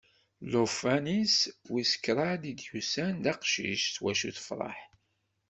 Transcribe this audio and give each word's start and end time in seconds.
Llufan-is 0.51 1.35
wis 1.71 1.91
kraḍ 2.03 2.41
i 2.51 2.53
d-yusan 2.57 3.13
d 3.23 3.25
aqcic 3.31 3.83
s 3.93 3.97
wacu 4.01 4.29
tefreḥ. 4.37 4.79